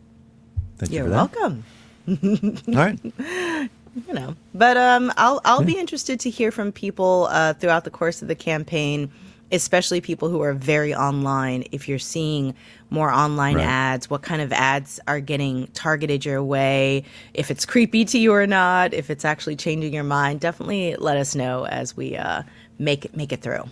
Thank 0.78 0.92
You're 0.92 1.06
you 1.06 1.12
for 1.12 1.28
that. 1.28 1.64
welcome. 2.06 2.64
All 2.68 2.74
right. 2.74 3.68
you 4.06 4.14
know 4.14 4.36
but 4.54 4.76
um 4.76 5.12
i'll 5.16 5.40
i'll 5.44 5.64
be 5.64 5.76
interested 5.76 6.20
to 6.20 6.30
hear 6.30 6.52
from 6.52 6.70
people 6.70 7.26
uh, 7.30 7.52
throughout 7.54 7.82
the 7.82 7.90
course 7.90 8.22
of 8.22 8.28
the 8.28 8.34
campaign 8.34 9.10
especially 9.50 10.00
people 10.00 10.28
who 10.28 10.42
are 10.42 10.52
very 10.52 10.94
online 10.94 11.64
if 11.72 11.88
you're 11.88 11.98
seeing 11.98 12.54
more 12.90 13.10
online 13.10 13.56
Right. 13.56 13.64
ads 13.66 14.10
what 14.10 14.22
kind 14.22 14.42
of 14.42 14.52
ads 14.52 15.00
are 15.08 15.20
getting 15.20 15.66
targeted 15.68 16.24
your 16.24 16.42
way 16.42 17.04
if 17.34 17.50
it's 17.50 17.64
creepy 17.66 18.04
to 18.06 18.18
you 18.18 18.32
or 18.32 18.46
not 18.46 18.92
if 18.94 19.10
it's 19.10 19.24
actually 19.24 19.56
changing 19.56 19.94
your 19.94 20.04
mind 20.04 20.40
definitely 20.40 20.96
let 20.98 21.16
us 21.16 21.34
know 21.34 21.64
as 21.66 21.96
we 21.96 22.16
uh 22.16 22.42
make 22.78 23.04
it 23.04 23.16
make 23.16 23.32
it 23.32 23.40
through 23.40 23.64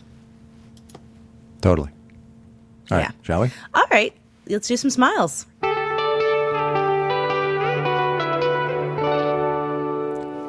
Totally. 1.63 1.91
All 2.91 2.99
right. 2.99 3.05
Yeah. 3.07 3.11
Shall 3.23 3.41
we? 3.43 3.51
all 3.75 3.85
right 3.91 4.15
let's 4.49 4.69
do 4.69 4.77
some 4.77 4.91
smiles 4.91 5.47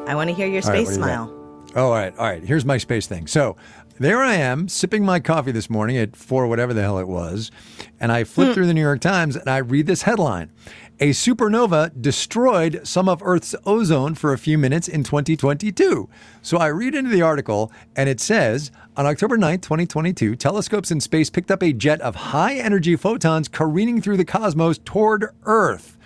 i 0.07 0.13
want 0.15 0.29
to 0.29 0.34
hear 0.36 0.48
your 0.48 0.62
space 0.62 0.88
you 0.89 0.96
smile 0.96 1.34
Oh, 1.75 1.88
all 1.88 1.91
right, 1.91 2.17
all 2.17 2.25
right. 2.25 2.41
Here's 2.43 2.65
my 2.65 2.79
space 2.79 3.05
thing. 3.05 3.27
So 3.27 3.55
there 4.00 4.22
I 4.22 4.36
am 4.36 4.68
sipping 4.68 5.04
my 5.04 5.20
coffee 5.20 5.51
this 5.51 5.70
morning 5.70 5.98
at 5.98 6.16
four, 6.16 6.48
whatever 6.48 6.74
the 6.74 6.82
hell 6.82 7.00
it 7.00 7.08
was, 7.08 7.51
and 8.00 8.12
I 8.12 8.24
flip 8.24 8.50
hmm. 8.50 8.54
through 8.54 8.68
the 8.68 8.74
New 8.74 8.82
York 8.82 9.01
Times 9.01 9.36
and 9.36 9.50
I 9.50 9.58
read 9.58 9.88
this 9.88 10.04
headline: 10.04 10.51
A 11.00 11.10
supernova 11.10 12.00
destroyed 12.00 12.82
some 12.84 13.10
of 13.10 13.24
Earth's 13.24 13.56
ozone 13.66 14.16
for 14.16 14.34
a 14.34 14.38
few 14.38 14.58
minutes 14.58 14.88
in 14.88 15.04
2022. 15.04 16.10
So 16.42 16.58
I 16.58 16.68
read 16.68 16.96
into 16.96 17.10
the 17.10 17.22
article, 17.22 17.72
and 17.96 18.10
it 18.10 18.20
says. 18.20 18.72
On 18.96 19.06
October 19.06 19.38
9th, 19.38 19.62
2022, 19.62 20.36
telescopes 20.36 20.89
in 20.89 21.00
space 21.00 21.30
picked 21.30 21.51
up 21.51 21.62
a 21.62 21.72
jet 21.72 22.01
of 22.01 22.16
high 22.16 22.56
energy 22.56 22.96
photons 22.96 23.48
careening 23.48 24.01
through 24.01 24.18
the 24.18 24.25
cosmos 24.25 24.80
toward 24.80 25.27
Earth. 25.44 25.97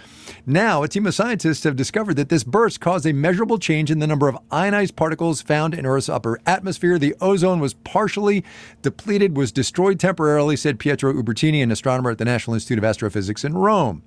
Now, 0.46 0.82
a 0.82 0.88
team 0.88 1.06
of 1.06 1.14
scientists 1.14 1.64
have 1.64 1.76
discovered 1.76 2.16
that 2.16 2.30
this 2.30 2.44
burst 2.44 2.80
caused 2.80 3.06
a 3.06 3.14
measurable 3.14 3.60
change 3.60 3.92
in 3.92 4.00
the 4.00 4.08
number 4.08 4.28
of 4.28 4.38
ionized 4.50 4.96
particles 4.96 5.42
found 5.42 5.74
in 5.74 5.86
Earth's 5.86 6.10
upper 6.10 6.40
atmosphere. 6.46 6.98
The 6.98 7.16
ozone 7.22 7.60
was 7.60 7.76
partially 7.76 8.44
depleted, 8.82 9.38
was 9.38 9.52
destroyed 9.52 10.00
temporarily, 10.00 10.56
said 10.56 10.80
Pietro 10.80 11.14
Ubertini, 11.14 11.62
an 11.62 11.72
astronomer 11.72 12.12
at 12.12 12.18
the 12.18 12.26
National 12.26 12.56
Institute 12.56 12.80
of 12.80 12.84
Astrophysics 12.84 13.44
in 13.44 13.54
Rome. 13.54 14.02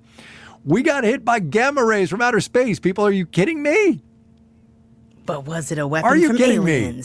We 0.65 0.83
got 0.83 1.03
hit 1.03 1.23
by 1.23 1.39
gamma 1.39 1.85
rays 1.85 2.09
from 2.09 2.21
outer 2.21 2.41
space. 2.41 2.79
People, 2.79 3.05
are 3.05 3.11
you 3.11 3.25
kidding 3.25 3.63
me? 3.63 4.01
but 5.25 5.45
was 5.45 5.71
it 5.71 5.79
a 5.79 5.87
weapon 5.87 6.07
Are 6.07 6.15
you 6.15 6.27
from 6.29 6.37
kidding 6.37 6.63
me? 6.63 7.01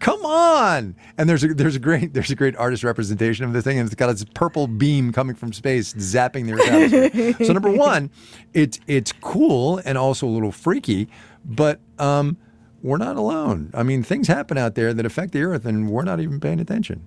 Come 0.00 0.24
on! 0.24 0.96
And 1.18 1.28
there's 1.28 1.44
a 1.44 1.54
there's 1.54 1.76
a 1.76 1.78
great 1.78 2.14
there's 2.14 2.30
a 2.30 2.34
great 2.34 2.56
artist 2.56 2.82
representation 2.82 3.44
of 3.44 3.52
the 3.52 3.60
thing, 3.60 3.78
and 3.78 3.86
it's 3.86 3.94
got 3.94 4.06
this 4.06 4.24
purple 4.34 4.66
beam 4.66 5.12
coming 5.12 5.36
from 5.36 5.52
space, 5.52 5.92
zapping 5.92 6.46
the 6.46 6.54
Earth's 6.54 6.68
atmosphere. 6.68 7.46
so 7.46 7.52
number 7.52 7.70
one, 7.70 8.10
it's 8.54 8.80
it's 8.86 9.12
cool 9.20 9.80
and 9.84 9.98
also 9.98 10.26
a 10.26 10.30
little 10.30 10.52
freaky, 10.52 11.08
but 11.44 11.80
um, 11.98 12.38
we're 12.82 12.96
not 12.96 13.16
alone. 13.16 13.70
I 13.74 13.82
mean, 13.82 14.02
things 14.02 14.26
happen 14.26 14.56
out 14.56 14.74
there 14.74 14.94
that 14.94 15.04
affect 15.04 15.32
the 15.32 15.42
Earth, 15.42 15.66
and 15.66 15.90
we're 15.90 16.04
not 16.04 16.18
even 16.18 16.40
paying 16.40 16.60
attention. 16.60 17.06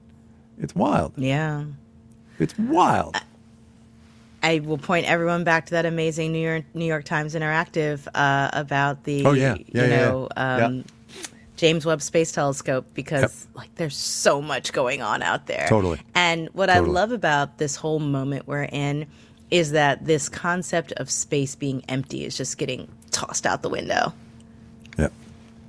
It's 0.60 0.76
wild. 0.76 1.14
yeah 1.18 1.66
It's 2.38 2.58
wild. 2.60 3.16
I 4.44 4.60
will 4.60 4.78
point 4.78 5.08
everyone 5.08 5.46
back 5.46 5.66
to 5.68 5.72
that 5.72 5.86
amazing 5.86 6.32
New 6.34 6.40
York 6.48 6.66
New 6.74 6.86
York 6.86 7.06
Times 7.06 7.34
interactive 7.34 8.08
uh, 8.14 8.50
about 8.54 9.06
the 9.06 9.26
Oh, 9.26 9.32
yeah. 9.32 9.56
Yeah, 9.68 9.84
you 9.84 9.90
yeah, 9.90 10.06
know. 10.06 10.28
Um, 10.36 10.86
James 11.64 11.86
Webb 11.86 12.02
Space 12.02 12.34
Telescope 12.34 12.86
because 12.94 13.22
Yep. 13.22 13.56
like 13.56 13.76
there's 13.76 13.96
so 13.96 14.42
much 14.42 14.74
going 14.74 15.02
on 15.02 15.24
out 15.24 15.48
there. 15.48 15.66
Totally. 15.70 15.98
And 16.14 16.50
what 16.52 16.66
Totally. 16.66 16.90
I 16.90 16.92
love 16.92 17.14
about 17.14 17.58
this 17.58 17.78
whole 17.78 18.00
moment 18.00 18.48
we're 18.48 18.64
in 18.66 19.08
is 19.50 19.72
that 19.72 20.04
this 20.04 20.28
concept 20.28 20.92
of 20.98 21.10
space 21.10 21.56
being 21.56 21.82
empty 21.88 22.26
is 22.26 22.36
just 22.36 22.58
getting 22.58 22.90
tossed 23.12 23.46
out 23.46 23.62
the 23.62 23.70
window 23.70 24.12
Yep. 24.98 25.14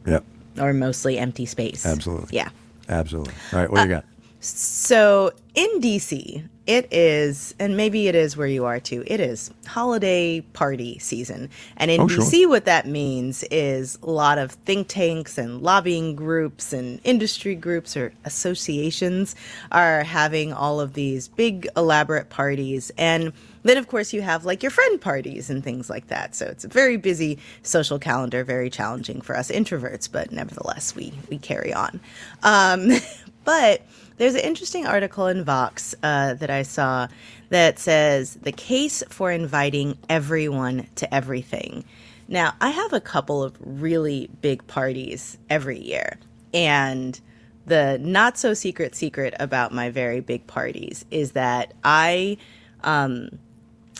Yep. 0.06 0.24
or 0.58 0.72
mostly 0.72 1.16
empty 1.16 1.46
space. 1.46 1.86
Absolutely. 1.86 2.36
Yeah. 2.38 2.48
Absolutely. 2.88 3.34
All 3.52 3.60
right. 3.60 3.70
What 3.70 3.84
do 3.84 3.88
you 3.88 3.94
uh, 3.94 3.98
got? 4.00 4.04
So 4.40 5.30
in 5.54 5.80
DC, 5.80 6.44
it 6.66 6.90
is, 6.92 7.54
and 7.59 7.76
maybe 7.76 8.09
it 8.09 8.14
is 8.14 8.37
where 8.37 8.47
you 8.47 8.64
are 8.64 8.80
too, 8.80 9.04
it 9.06 9.21
is 9.21 9.50
holiday 9.66 10.40
party 10.40 10.99
season. 10.99 11.50
And 11.76 11.90
in 11.90 12.00
Oh, 12.00 12.09
sure. 12.09 12.25
DC, 12.25 12.49
what 12.49 12.64
that 12.64 12.87
means 12.87 13.42
is 13.50 13.99
a 14.02 14.11
lot 14.11 14.38
of 14.38 14.52
think 14.52 14.88
tanks 14.88 15.37
and 15.37 15.61
lobbying 15.62 16.14
groups 16.16 16.73
and 16.73 17.00
industry 17.04 17.54
groups 17.54 17.97
or 17.97 18.12
associations 18.25 19.35
are 19.73 20.04
having 20.04 20.52
all 20.52 20.80
of 20.80 20.94
these 20.94 21.28
big, 21.28 21.68
elaborate 21.76 22.30
parties. 22.30 22.90
And 22.97 23.33
then, 23.62 23.76
of 23.76 23.88
course, 23.88 24.12
you 24.12 24.23
have 24.23 24.44
like 24.44 24.62
your 24.62 24.71
friend 24.71 25.00
parties 25.00 25.50
and 25.50 25.62
things 25.62 25.88
like 25.90 26.09
that. 26.09 26.35
So 26.35 26.47
it's 26.47 26.64
a 26.64 26.68
very 26.68 26.97
busy 26.97 27.38
social 27.62 27.99
calendar, 27.99 28.44
very 28.44 28.71
challenging 28.71 29.21
for 29.21 29.37
us 29.37 29.50
introverts, 29.50 30.11
but 30.11 30.33
nevertheless, 30.33 30.94
we, 30.94 31.12
we 31.30 31.38
carry 31.38 31.73
on. 31.73 32.00
Um, 32.42 32.90
but 33.44 33.82
there's 34.16 34.34
an 34.34 34.40
interesting 34.40 34.86
article 34.86 35.26
in 35.26 35.44
Vox 35.44 35.94
uh, 36.02 36.34
that 36.34 36.50
I 36.50 36.62
saw 36.62 37.08
that 37.50 37.78
says 37.78 38.34
the 38.34 38.52
case 38.52 39.02
for 39.08 39.30
inviting 39.30 39.98
everyone 40.08 40.86
to 40.96 41.12
everything. 41.12 41.84
Now, 42.28 42.54
I 42.60 42.70
have 42.70 42.92
a 42.92 43.00
couple 43.00 43.42
of 43.42 43.56
really 43.60 44.30
big 44.40 44.66
parties 44.66 45.36
every 45.50 45.78
year, 45.78 46.18
and 46.52 47.20
the 47.66 47.98
not 48.00 48.38
so 48.38 48.54
secret 48.54 48.94
secret 48.94 49.34
about 49.40 49.72
my 49.72 49.90
very 49.90 50.20
big 50.20 50.46
parties 50.46 51.04
is 51.10 51.32
that 51.32 51.74
I 51.82 52.38
um, 52.82 53.38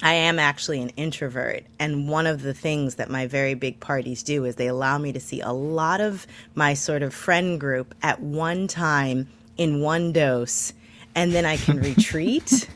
I 0.05 0.13
am 0.13 0.39
actually 0.39 0.83
an 0.83 0.91
introvert. 0.91 1.65
And 1.79 2.11
one 2.11 2.27
of 2.27 2.43
the 2.43 2.53
things 2.53 2.97
that 2.97 3.09
my 3.09 3.27
very 3.27 3.55
big 3.55 3.81
parties 3.81 4.23
do 4.23 4.45
is 4.45 4.57
they 4.57 4.67
allow 4.67 4.99
me 4.99 5.13
to 5.13 5.19
see 5.19 5.41
a 5.41 5.51
lot 5.51 6.03
of 6.03 6.27
my 6.55 6.75
sort 6.75 7.03
of 7.03 7.15
friend 7.15 7.59
group 7.59 7.95
at 8.03 8.21
one 8.21 8.69
time 8.69 9.29
in 9.57 9.81
one 9.81 10.13
dose. 10.13 10.75
And 11.15 11.33
then 11.33 11.47
I 11.47 11.57
can 11.57 11.81
retreat. 11.81 12.69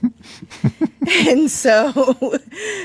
and 1.29 1.51
so 1.51 2.15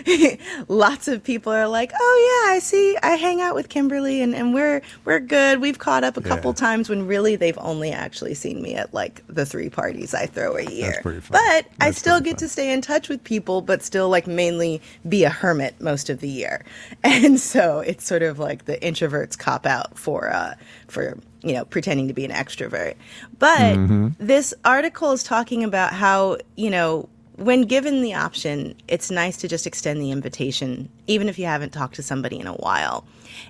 lots 0.68 1.08
of 1.08 1.24
people 1.24 1.51
are 1.51 1.68
like, 1.68 1.92
"Oh 2.00 2.44
yeah, 2.48 2.53
I 2.56 2.60
see. 2.60 2.98
I 3.03 3.15
hang 3.15 3.42
out 3.42 3.56
with 3.56 3.70
Kimberly, 3.70 4.22
and, 4.22 4.34
and 4.36 4.53
we're 4.53 4.82
we're 5.06 5.20
good. 5.20 5.60
We've 5.62 5.80
caught 5.80 6.03
up 6.03 6.18
a 6.18 6.22
couple 6.22 6.51
Yeah. 6.51 6.56
times 6.56 6.89
when 6.89 7.08
really 7.08 7.36
they've 7.36 7.58
only 7.60 7.92
actually 7.92 8.34
seen 8.34 8.62
me 8.62 8.75
at 8.75 8.94
like 8.94 9.24
the 9.27 9.46
three 9.46 9.70
parties 9.70 10.13
I 10.13 10.25
throw 10.25 10.56
a 10.58 10.63
year. 10.63 11.01
But 11.30 11.68
I 11.82 11.92
still 11.92 12.20
get 12.22 12.32
fun. 12.34 12.38
to 12.39 12.50
stay 12.50 12.72
in 12.74 12.82
touch 12.82 13.10
with 13.10 13.24
people, 13.24 13.62
but 13.62 13.82
still 13.84 14.10
like 14.10 14.27
mainly 14.27 14.82
be 15.08 15.24
a 15.24 15.30
hermit 15.30 15.80
most 15.82 16.10
of 16.10 16.20
the 16.20 16.30
year. 16.30 16.63
And 17.03 17.39
so 17.39 17.80
it's 17.80 18.06
sort 18.06 18.24
of 18.24 18.39
like 18.39 18.65
the 18.65 18.77
introverts 18.77 19.38
cop 19.38 19.65
out 19.65 19.98
for 19.98 20.30
uh 20.34 20.56
for 20.88 21.18
you 21.42 21.53
know 21.53 21.65
pretending 21.65 22.08
to 22.08 22.13
be 22.13 22.25
an 22.25 22.32
extrovert. 22.32 22.96
But 23.39 23.75
Mm-hmm. 23.77 24.08
this 24.20 24.53
article 24.65 25.12
is 25.12 25.24
talking 25.24 25.63
about 25.63 25.94
how, 25.94 26.38
you 26.56 26.70
know, 26.70 27.10
when 27.37 27.63
given 27.63 28.01
the 28.01 28.13
option, 28.13 28.75
it's 28.87 29.09
nice 29.09 29.37
to 29.37 29.47
just 29.47 29.65
extend 29.65 30.01
the 30.01 30.11
invitation, 30.11 30.89
even 31.07 31.27
if 31.27 31.39
you 31.39 31.45
haven't 31.45 31.73
talked 31.73 31.95
to 31.95 32.03
somebody 32.03 32.39
in 32.39 32.47
a 32.47 32.53
while. 32.53 33.05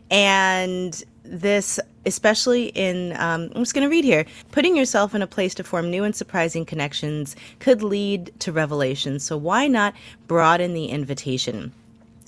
And 0.10 1.04
this, 1.24 1.80
especially 2.06 2.68
in, 2.68 3.14
um, 3.14 3.52
I'm 3.56 3.62
just 3.62 3.74
going 3.74 3.88
to 3.88 3.92
read 3.92 4.06
here 4.06 4.26
putting 4.52 4.78
yourself 4.78 5.14
in 5.14 5.22
a 5.22 5.28
place 5.28 5.54
to 5.56 5.64
form 5.64 5.90
new 5.90 6.04
and 6.04 6.16
surprising 6.16 6.66
connections 6.66 7.36
could 7.60 7.84
lead 7.84 8.32
to 8.40 8.52
revelations. 8.52 9.24
So 9.24 9.38
why 9.38 9.68
not 9.68 9.94
broaden 10.28 10.74
the 10.74 10.86
invitation? 10.86 11.74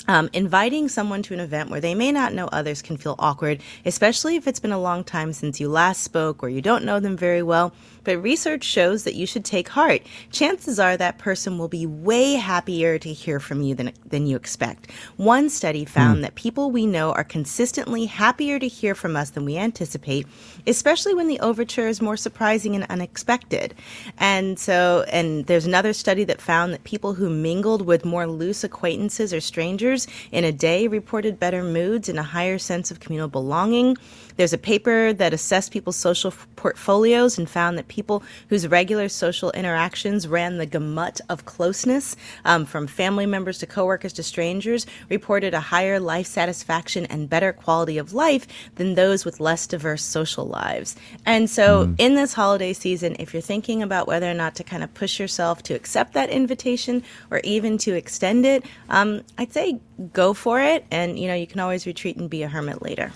Um, 0.08 0.30
inviting 0.34 0.88
someone 0.88 1.24
to 1.24 1.34
an 1.34 1.40
event 1.40 1.70
where 1.70 1.82
they 1.82 1.96
may 1.96 2.12
not 2.12 2.34
know 2.34 2.48
others 2.48 2.82
can 2.82 2.98
feel 2.98 3.16
awkward, 3.18 3.62
especially 3.86 4.36
if 4.36 4.48
it's 4.48 4.60
been 4.60 4.72
a 4.72 4.80
long 4.80 5.04
time 5.04 5.34
since 5.34 5.60
you 5.60 5.68
last 5.68 6.04
spoke 6.04 6.44
or 6.44 6.50
you 6.50 6.62
don't 6.62 6.86
know 6.86 7.00
them 7.00 7.18
very 7.18 7.42
well. 7.42 7.74
But 8.04 8.22
research 8.22 8.64
shows 8.64 9.04
that 9.04 9.16
you 9.16 9.26
should 9.26 9.44
take 9.44 9.68
heart. 9.70 10.04
Chances 10.32 10.80
are 10.80 10.96
that 10.96 11.18
person 11.18 11.58
will 11.58 11.68
be 11.68 11.88
way 11.88 12.34
happier 12.34 13.00
to 13.00 13.12
hear 13.12 13.40
from 13.40 13.64
you 13.64 13.74
than, 13.74 13.94
than 14.06 14.28
you 14.28 14.36
expect. 14.36 14.92
One 15.18 15.50
study 15.50 15.86
found 15.86 16.24
that 16.24 16.36
people 16.36 16.70
we 16.70 16.86
know 16.86 17.12
are 17.14 17.24
consistently 17.24 18.06
happier 18.06 18.60
to 18.60 18.68
hear 18.68 18.94
from 18.94 19.16
us 19.16 19.32
than 19.32 19.44
we 19.44 19.58
anticipate, 19.58 20.28
especially 20.68 21.16
when 21.16 21.28
the 21.28 21.40
overture 21.40 21.88
is 21.88 22.00
more 22.02 22.18
surprising 22.18 22.76
and 22.76 22.86
unexpected. 22.90 23.74
And 24.20 24.60
so, 24.60 25.06
and 25.10 25.46
there's 25.48 25.66
another 25.66 25.94
study 25.94 26.26
that 26.26 26.42
found 26.42 26.74
that 26.74 26.84
people 26.84 27.16
who 27.16 27.30
mingled 27.30 27.86
with 27.86 28.06
more 28.06 28.28
loose 28.28 28.64
acquaintances 28.64 29.34
or 29.34 29.42
strangers 29.42 29.95
in 30.32 30.44
a 30.44 30.52
day 30.52 30.88
reported 30.88 31.40
better 31.40 31.64
moods 31.64 32.10
and 32.10 32.20
a 32.20 32.24
higher 32.24 32.58
sense 32.58 32.92
of 32.92 33.00
communal 33.00 33.28
belonging. 33.28 33.98
There's 34.38 34.54
a 34.54 34.58
paper 34.58 35.14
that 35.14 35.34
assessed 35.34 35.72
people's 35.72 35.96
social 35.96 36.32
f- 36.32 36.48
portfolios 36.56 37.38
and 37.38 37.50
found 37.50 37.78
that 37.78 37.88
people 37.88 38.24
whose 38.50 38.68
regular 38.68 39.08
social 39.10 39.52
interactions 39.52 40.28
ran 40.28 40.58
the 40.58 40.66
gamut 40.66 41.22
of 41.30 41.46
closeness, 41.46 42.16
um, 42.44 42.66
from 42.66 42.88
family 42.88 43.26
members 43.26 43.60
to 43.60 43.68
coworkers 43.68 44.14
to 44.14 44.24
strangers, 44.24 44.86
reported 45.10 45.54
a 45.54 45.60
higher 45.60 46.00
life 46.00 46.28
satisfaction 46.28 47.06
and 47.06 47.30
better 47.30 47.54
quality 47.54 47.98
of 47.98 48.14
life 48.14 48.48
than 48.76 48.96
those 48.96 49.26
with 49.26 49.40
less 49.40 49.68
diverse 49.68 50.04
social 50.04 50.46
lives. 50.46 50.96
And 51.26 51.50
so, 51.50 51.88
mm. 51.88 51.96
in 51.98 52.16
this 52.16 52.34
holiday 52.34 52.74
season, 52.74 53.16
if 53.20 53.34
you're 53.34 53.42
thinking 53.42 53.82
about 53.82 54.08
whether 54.08 54.30
or 54.30 54.34
not 54.34 54.56
to 54.56 54.64
kind 54.64 54.84
of 54.84 54.94
push 54.94 55.20
yourself 55.20 55.64
to 55.64 55.74
accept 55.74 56.14
that 56.14 56.30
invitation 56.30 57.04
or 57.32 57.42
even 57.44 57.78
to 57.80 57.94
extend 57.94 58.46
it, 58.46 58.66
um, 58.90 59.22
I'd 59.38 59.54
say 59.54 59.80
go 60.14 60.34
for 60.34 60.60
it. 60.62 60.86
And, 60.92 61.18
you 61.18 61.28
know, 61.28 61.36
you 61.36 61.48
can 61.48 61.60
always 61.60 61.86
retreat 61.86 62.18
and 62.18 62.30
be 62.30 62.44
a 62.44 62.48
hermit 62.48 62.82
later. 62.82 63.12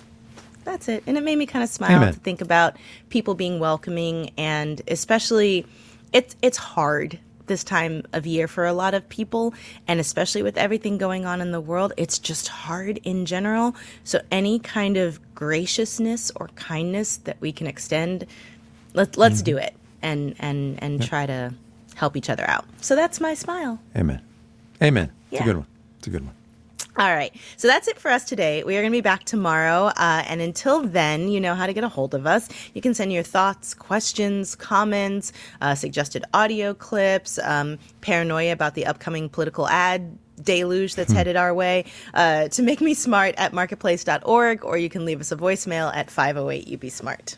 That's 0.70 0.88
it. 0.88 1.04
And 1.08 1.18
it 1.18 1.24
made 1.24 1.36
me 1.36 1.48
kind 1.48 1.64
of 1.64 1.70
smile 1.70 1.98
Amen. 1.98 2.14
to 2.14 2.20
think 2.20 2.42
about 2.42 2.78
people 3.10 3.34
being 3.34 3.60
welcoming 3.60 4.30
and 4.38 4.80
especially 4.88 5.66
it's 6.14 6.36
it's 6.44 6.58
hard 6.58 7.18
this 7.48 7.64
time 7.64 8.04
of 8.14 8.28
year 8.28 8.48
for 8.48 8.68
a 8.68 8.74
lot 8.74 8.94
of 8.94 9.10
people 9.10 9.56
and 9.88 10.00
especially 10.00 10.44
with 10.44 10.58
everything 10.58 11.00
going 11.00 11.26
on 11.26 11.42
in 11.42 11.52
the 11.52 11.60
world 11.60 11.92
it's 11.98 12.20
just 12.20 12.48
hard 12.48 13.00
in 13.04 13.26
general 13.26 13.76
so 14.04 14.22
any 14.30 14.60
kind 14.60 14.96
of 14.96 15.20
graciousness 15.34 16.32
or 16.36 16.50
kindness 16.50 17.18
that 17.18 17.38
we 17.42 17.52
can 17.52 17.66
extend 17.66 18.28
let, 18.94 19.18
let's 19.18 19.38
mm-hmm. 19.38 19.46
do 19.46 19.58
it 19.58 19.74
and 20.04 20.36
and 20.38 20.82
and 20.84 21.04
try 21.04 21.26
to 21.26 21.52
help 21.96 22.16
each 22.16 22.30
other 22.30 22.48
out 22.48 22.66
so 22.80 22.96
that's 22.96 23.20
my 23.20 23.34
smile 23.34 23.80
amen 23.98 24.22
amen 24.84 25.12
yeah. 25.32 25.40
it's 25.40 25.42
a 25.42 25.46
good 25.46 25.58
one 25.58 25.68
it's 25.98 26.08
a 26.08 26.12
good 26.12 26.24
one 26.24 26.36
all 26.98 27.16
right. 27.16 27.34
So 27.56 27.68
that's 27.68 27.88
it 27.88 27.98
for 27.98 28.12
us 28.12 28.26
today. 28.26 28.64
We 28.64 28.76
are 28.76 28.82
going 28.82 28.92
to 28.92 28.98
be 28.98 29.02
back 29.02 29.24
tomorrow. 29.24 29.92
Uh, 29.96 30.24
and 30.28 30.42
until 30.42 30.82
then, 30.82 31.30
you 31.30 31.40
know 31.40 31.56
how 31.56 31.66
to 31.66 31.74
get 31.74 31.84
a 31.84 31.88
hold 31.88 32.14
of 32.14 32.26
us. 32.26 32.50
You 32.74 32.82
can 32.82 32.94
send 32.94 33.14
your 33.14 33.24
thoughts, 33.24 33.74
questions, 33.74 34.56
comments, 34.56 35.32
uh, 35.62 35.76
suggested 35.76 36.26
audio 36.34 36.74
clips, 36.74 37.40
um, 37.40 37.78
paranoia 38.02 38.52
about 38.52 38.76
the 38.76 38.86
upcoming 38.86 39.30
political 39.30 39.68
ad 39.68 40.18
deluge 40.42 40.96
that's 40.96 41.12
hmm. 41.12 41.18
headed 41.18 41.36
our 41.36 41.54
way 41.54 41.86
uh, 42.14 42.48
to 42.50 42.64
make 42.64 42.82
me 42.82 42.94
smart 42.94 43.36
at 43.38 43.54
marketplace.org, 43.54 44.66
or 44.66 44.78
you 44.78 44.90
can 44.90 45.06
leave 45.06 45.22
us 45.22 45.32
a 45.32 45.38
voicemail 45.38 45.94
at 45.96 46.10
508 46.10 46.74
UB 46.74 46.90
Smart. 46.90 47.38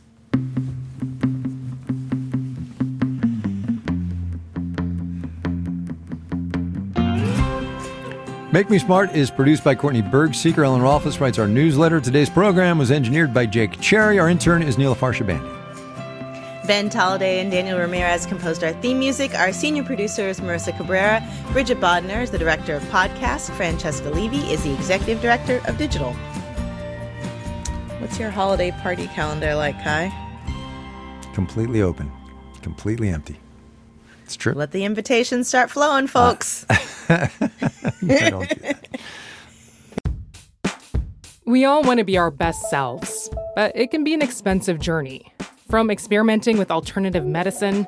Make 8.53 8.69
Me 8.69 8.77
Smart 8.79 9.15
is 9.15 9.31
produced 9.31 9.63
by 9.63 9.75
Courtney 9.75 10.01
Bergsieker. 10.01 10.65
Ellen 10.65 10.81
Rolfes 10.81 11.21
writes 11.21 11.39
our 11.39 11.47
newsletter. 11.47 12.01
Today's 12.01 12.29
program 12.29 12.77
was 12.77 12.91
engineered 12.91 13.33
by 13.33 13.45
Jake 13.45 13.79
Cherry. 13.79 14.19
Our 14.19 14.27
intern 14.27 14.61
is 14.61 14.77
Neil 14.77 14.93
Farshabandi. 14.93 15.39
Ben 16.67 16.89
Tolliday 16.89 17.39
and 17.39 17.49
Daniel 17.49 17.79
Ramirez 17.79 18.25
composed 18.25 18.61
our 18.61 18.73
theme 18.73 18.99
music. 18.99 19.33
Our 19.35 19.53
senior 19.53 19.85
producer 19.85 20.27
is 20.27 20.41
Marissa 20.41 20.75
Cabrera. 20.75 21.25
Bridget 21.53 21.79
Bodnar 21.79 22.21
is 22.21 22.29
the 22.29 22.37
director 22.37 22.75
of 22.75 22.83
podcasts. 22.83 23.49
Francesca 23.55 24.09
Levy 24.09 24.39
is 24.51 24.61
the 24.63 24.73
executive 24.73 25.21
director 25.21 25.61
of 25.65 25.77
digital. 25.77 26.11
What's 27.99 28.19
your 28.19 28.31
holiday 28.31 28.71
party 28.71 29.07
calendar 29.07 29.55
like, 29.55 29.81
Kai? 29.81 30.11
Completely 31.33 31.81
open, 31.81 32.11
completely 32.61 33.07
empty. 33.07 33.39
It's 34.31 34.37
true. 34.37 34.53
Let 34.53 34.71
the 34.71 34.85
invitations 34.85 35.49
start 35.49 35.69
flowing, 35.69 36.07
folks. 36.07 36.65
Uh, 37.09 37.27
we 41.45 41.65
all 41.65 41.83
want 41.83 41.97
to 41.97 42.05
be 42.05 42.17
our 42.17 42.31
best 42.31 42.69
selves, 42.69 43.29
but 43.57 43.75
it 43.75 43.91
can 43.91 44.05
be 44.05 44.13
an 44.13 44.21
expensive 44.21 44.79
journey. 44.79 45.33
From 45.69 45.91
experimenting 45.91 46.57
with 46.57 46.71
alternative 46.71 47.25
medicine, 47.25 47.85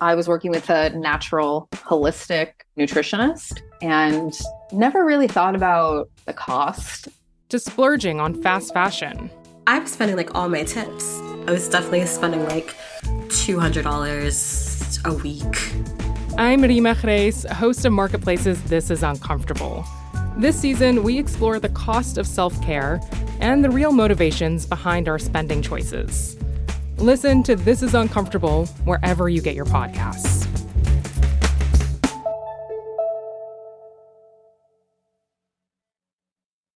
I 0.00 0.16
was 0.16 0.26
working 0.26 0.50
with 0.50 0.68
a 0.68 0.90
natural, 0.90 1.68
holistic 1.74 2.54
nutritionist 2.76 3.60
and 3.80 4.36
never 4.72 5.04
really 5.04 5.28
thought 5.28 5.54
about 5.54 6.10
the 6.24 6.32
cost. 6.32 7.06
To 7.50 7.60
splurging 7.60 8.18
on 8.18 8.42
fast 8.42 8.74
fashion. 8.74 9.30
I'm 9.68 9.86
spending 9.86 10.16
like 10.16 10.34
all 10.34 10.48
my 10.48 10.64
tips. 10.64 11.20
I 11.46 11.52
was 11.52 11.68
definitely 11.68 12.04
spending 12.06 12.44
like 12.46 12.74
$200 13.34 15.04
a 15.04 15.12
week. 15.14 16.38
I'm 16.38 16.62
Rima 16.62 16.94
Khrais, 16.94 17.44
host 17.50 17.84
of 17.84 17.92
Marketplace's 17.92 18.62
This 18.64 18.90
Is 18.90 19.02
Uncomfortable. 19.02 19.84
This 20.36 20.58
season, 20.58 21.02
we 21.02 21.18
explore 21.18 21.58
the 21.58 21.68
cost 21.70 22.16
of 22.16 22.26
self 22.26 22.60
care 22.62 23.00
and 23.40 23.64
the 23.64 23.70
real 23.70 23.92
motivations 23.92 24.66
behind 24.66 25.08
our 25.08 25.18
spending 25.18 25.62
choices. 25.62 26.36
Listen 26.98 27.42
to 27.42 27.56
This 27.56 27.82
Is 27.82 27.94
Uncomfortable 27.94 28.66
wherever 28.84 29.28
you 29.28 29.42
get 29.42 29.56
your 29.56 29.66
podcasts. 29.66 30.63